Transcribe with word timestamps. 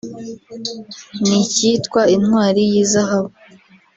n’ikitwa 1.27 2.01
“Intwari 2.15 2.61
y’Izahabu 2.71 3.31